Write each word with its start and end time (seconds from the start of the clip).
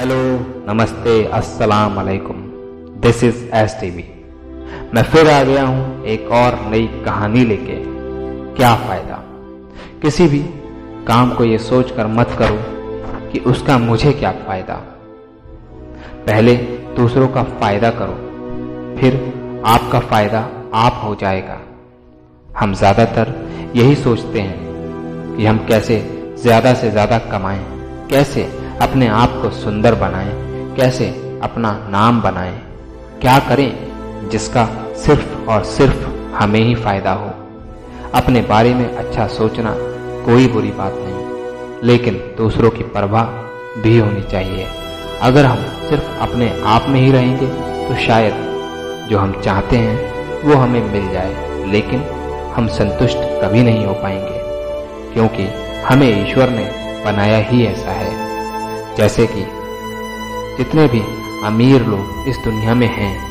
Hello 0.00 0.16
नमस्ते 0.68 1.14
अस्सलाम 1.34 1.94
वालेकुम 1.94 2.36
दिस 3.00 3.22
इज़ 3.24 3.42
एस 3.54 3.76
टीवी 3.80 4.04
मैं 4.94 5.02
फिर 5.04 5.28
आ 5.30 5.42
गया 5.44 5.64
हूँ 5.66 6.04
एक 6.04 6.30
और 6.32 6.54
नई 6.70 6.86
कहानी 7.04 7.44
लेके। 7.44 7.74
क्या 8.56 8.74
फ़ायदा? 8.76 9.16
किसी 10.02 10.28
भी 10.28 10.38
काम 11.06 11.34
को 11.34 11.44
ये 11.44 11.58
सोचकर 11.58 12.06
मत 12.08 12.34
करो 12.38 12.56
कि 13.32 13.38
उसका 13.50 13.76
मुझे 13.78 14.12
क्या 14.12 14.30
फ़ायदा। 14.46 14.74
पहले 16.26 16.54
दूसरों 16.96 17.28
का 17.28 17.42
फ़ायदा 17.42 17.90
करो, 17.90 18.14
फिर 19.00 19.18
आपका 19.66 20.00
फ़ायदा 20.00 20.40
आप 20.76 21.00
हो 21.04 21.14
जाएगा। 21.14 21.60
हम 22.48 22.74
ज़्यादातर 22.74 23.34
यही 23.76 23.96
सोचते 23.96 24.40
हैं 24.40 25.36
कि 25.36 25.46
हम 25.46 25.64
कैसे 25.66 26.00
ज़्यादा 26.38 26.74
से 26.74 26.90
ज़्यादा 26.90 27.18
कमाएँ, 27.30 27.64
कैसे 28.10 28.48
अपने 28.82 29.06
आप 29.06 29.38
को 29.42 29.50
सुंदर 29.50 29.94
बनाएँ। 29.94 30.32
कैसे 30.76 31.06
अपना 31.42 31.86
नाम 31.90 32.20
बनाएँ। 32.22 32.58
क्या 33.20 33.38
करें 33.38 34.28
जिसका 34.28 34.64
सिर्फ़ 34.96 35.50
और 35.50 35.64
सिर्फ़ 35.64 36.06
हमें 36.34 36.60
ही 36.60 36.74
फ़ायदा 36.74 37.12
हो। 37.12 37.30
अपने 38.14 38.40
बारे 38.40 38.74
में 38.74 38.96
अच्छा 38.96 39.26
सोचना 39.26 39.74
कोई 40.24 40.46
बुरी 40.48 40.70
बात 40.70 40.94
नहीं। 40.96 41.84
लेकिन 41.84 42.14
दूसरों 42.38 42.70
की 42.70 42.84
परवाह 42.84 43.24
भी 43.82 43.98
होनी 43.98 44.22
चाहिए। 44.22 44.66
अगर 45.22 45.44
हम 45.44 45.58
सिर्फ़ 45.88 46.18
अपने 46.20 46.62
आप 46.66 46.86
में 46.88 47.00
ही 47.00 47.12
रहेंगे 47.12 47.46
तो 47.88 47.96
शायद 47.96 48.34
जो 49.10 49.18
हम 49.18 49.40
चाहते 49.40 49.76
हैं, 49.76 50.42
वो 50.42 50.54
हमें 50.54 50.92
मिल 50.92 51.12
जाए। 51.12 51.66
लेकिन 51.72 52.04
हम 52.56 52.68
संतुष्ट 52.68 53.18
कभी 53.42 53.62
नहीं 53.62 53.86
हो 53.86 53.94
पाएँगे, 53.94 54.40
क्योंकि 55.12 55.48
हमें 55.82 56.30
ईश्वर 56.30 56.50
ने 56.50 56.70
बनाया 57.04 57.38
ही 57.38 57.66
ऐसा 57.66 57.92
है। 57.92 58.29
जैसे 58.96 59.26
कि 59.26 59.44
जितने 60.58 60.86
भी 60.88 61.00
अमीर 61.46 61.82
लोग 61.82 62.28
इस 62.28 62.36
दुनिया 62.36 62.74
में 62.74 62.86
हैं, 62.86 63.30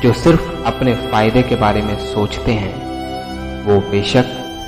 जो 0.00 0.12
सिर्फ़ 0.12 0.50
अपने 0.64 0.94
फ़ायदे 0.94 1.42
के 1.42 1.56
बारे 1.56 1.82
में 1.82 1.96
सोचते 1.98 2.52
हैं, 2.52 2.74
वो 3.64 3.80
बेशक 3.90 4.24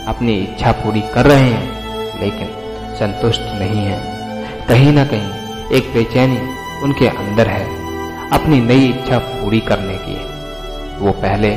अपनी 0.08 0.34
इच्छा 0.34 0.72
पूरी 0.72 1.00
कर 1.00 1.26
रहे 1.26 1.50
हैं, 1.50 2.20
लेकिन 2.20 2.48
संतुष्ट 2.96 3.40
नहीं 3.40 3.84
है। 3.84 4.00
कहीं 4.68 4.92
ना 4.92 5.04
कहीं 5.04 5.70
एक 5.70 5.92
बेचैनी 5.94 6.38
उनके 6.82 7.08
अंदर 7.08 7.46
है, 7.46 7.64
अपनी 8.30 8.60
नई 8.60 8.88
इच्छा 8.88 9.18
पूरी 9.18 9.60
करने 9.60 9.94
की। 9.94 10.16
वो 11.04 11.12
पहले 11.12 11.50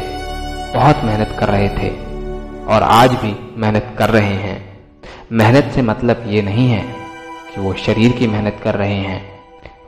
बहुत 0.76 1.04
मेहनत 1.04 1.36
कर 1.40 1.50
रहे 1.50 1.70
थे, 1.70 1.90
और 2.66 2.84
आज 2.84 3.12
भी 3.12 3.36
मेहनत 3.58 3.96
कर 3.98 4.10
रहे 4.10 4.36
हैं। 4.36 4.80
मेहनत 5.32 5.72
से 5.76 5.82
मतलब 5.82 6.24
ये 6.28 6.42
नहीं 6.42 6.70
है 6.70 7.05
कि 7.56 7.62
वो 7.62 7.74
शरीर 7.76 8.12
की 8.12 8.28
मेहनत 8.28 8.60
कर 8.64 8.76
रहे 8.76 8.96
हैं, 8.96 9.22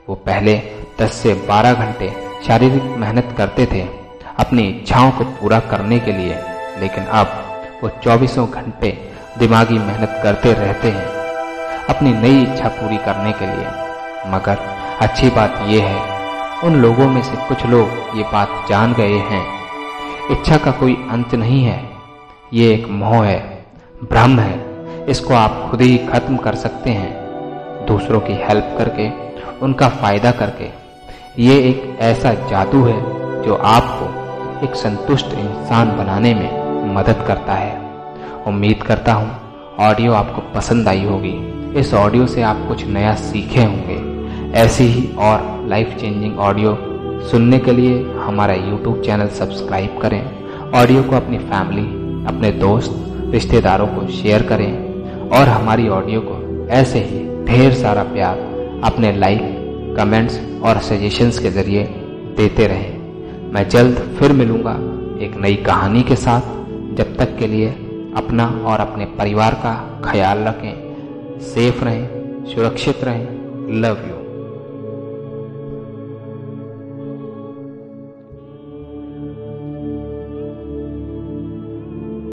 वो 0.10 0.16
पहले 0.16 0.62
10 1.00 1.14
से 1.14 1.34
12 1.48 1.74
घंटे 1.74 2.10
शारीरिक 2.48 2.84
मेहनत 2.98 3.34
करते 3.38 3.66
थे, 3.66 3.82
अपनी 4.40 4.64
इच्छाओं 4.64 5.12
को 5.12 5.24
पूरा 5.24 5.60
करने 5.60 6.00
के 6.00 6.12
लिए, 6.12 6.38
लेकिन 6.80 7.04
अब 7.04 7.44
वो 7.84 7.90
चौबीसों 8.04 8.48
घंटे 8.50 8.92
दिमागी 9.40 9.80
मेहनत 9.80 10.20
करते 10.24 10.54
रहते 10.54 10.92
हैं, 10.92 11.06
अपनी 11.90 12.14
नई 12.14 12.42
इच्छा 12.44 12.70
पूरी 12.70 12.98
करने 12.98 13.32
के 13.32 13.46
लिए। 13.48 13.68
मगर 14.28 14.66
अच्छी 15.02 15.30
बात 15.30 15.62
यह 15.68 15.86
है, 15.86 16.64
उन 16.64 16.76
लोगों 16.76 17.08
में 17.08 17.22
से 17.24 17.48
कुछ 17.48 17.66
लोग 17.66 18.18
ये 18.18 18.24
बात 18.24 18.66
जान 18.70 18.94
गए 18.94 19.20
हैं, 19.30 19.46
इच्छा 20.32 20.58
का 20.58 20.72
कोई 20.72 20.98
अंत 21.12 21.36
नहीं 21.36 21.64
है, 21.64 21.80
ये 22.54 22.74
एक 22.74 22.88
मोह 22.88 23.26
है 23.26 23.40
भ्रम 24.04 24.40
है, 24.40 25.06
इसको 25.10 25.34
आप 25.36 25.68
खुद 25.72 25.82
ही 25.82 25.98
खत्म 26.08 26.38
कर 26.38 26.56
सकते 26.56 26.90
हैं। 26.90 27.27
दूसरों 27.88 28.20
की 28.20 28.34
हेल्प 28.44 28.76
करके, 28.78 29.10
उनका 29.60 29.90
फ़ायदा 29.92 30.32
करके। 30.32 30.70
ये 31.44 31.58
एक 31.60 31.98
ऐसा 32.02 32.34
जादू 32.50 32.84
है 32.84 33.00
जो 33.44 33.56
आपको 33.56 34.66
एक 34.66 34.76
संतुष्ट 34.76 35.34
इंसान 35.34 35.98
बनाने 35.98 36.34
में 36.34 36.94
मदद 36.96 37.24
करता 37.28 37.54
है। 37.54 37.76
उम्मीद 38.48 38.84
करता 38.84 39.14
हूँ 39.14 39.30
ऑडियो 39.80 40.14
आपको 40.14 40.42
पसंद 40.54 40.88
आई 40.88 41.04
होगी। 41.04 41.34
इस 41.80 41.94
ऑडियो 41.94 42.26
से 42.28 42.42
आप 42.42 42.66
कुछ 42.68 42.86
नया 42.88 43.14
सीखे 43.16 43.64
होंगे। 43.64 44.60
ऐसी 44.60 44.84
ही 44.84 45.08
और 45.20 45.68
लाइफ 45.70 45.96
चेंजिंग 46.00 46.40
ऑडियो 46.40 46.76
सुनने 47.32 47.60
के 47.60 47.72
लिए 47.72 48.02
हमारा 48.18 48.54
यूट्यूब 48.54 49.02
चैनल 49.02 49.28
सब्सक्राइब 49.38 50.00
करें। 50.02 50.22
ऑडियो 50.74 51.04
को 51.04 51.16
अपनी 51.16 51.38
फैमिली 51.40 51.86
अपने 52.28 52.52
दोस्त, 52.52 52.92
रिश्तेदारों 53.32 53.88
को 53.88 54.08
शेयर 54.12 54.44
करें 54.44 55.30
और 55.30 55.50
हमारी 55.50 55.88
ऑडियो 55.90 56.22
को 56.22 56.68
ऐसे 56.74 57.00
ही 57.00 57.27
ढेर 57.48 57.74
सारा 57.74 58.04
प्यार 58.04 58.40
अपने 58.84 59.12
लाइक 59.18 59.96
कमेंट्स 59.98 60.40
और 60.64 60.80
सजेशंस 60.80 61.40
के 61.40 61.50
ज़रिए 61.50 61.84
देते 62.38 62.68
रहें। 62.68 63.52
मैं 63.54 63.68
जल्द 63.70 63.98
फिर 64.20 64.32
मिलूँगा 64.32 64.74
एक 65.26 65.38
नई 65.38 65.56
कहानी 65.56 66.02
के 66.04 66.16
साथ। 66.16 66.42
जब 66.96 67.16
तक 67.18 67.38
के 67.38 67.48
लिए 67.48 67.70
अपना 68.18 68.48
और 68.66 68.80
अपने 68.80 69.06
परिवार 69.06 69.54
का 69.54 69.74
ख्याल 70.06 70.40
रखें 70.40 71.40
सेफ़ 71.42 71.84
रहें, 71.86 72.08
सुरक्षित 72.46 73.04
रहें। 73.04 73.28
Love 73.82 73.98
you 74.08 74.27